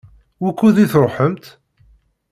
[0.41, 1.45] Wukud i tṛuḥemt?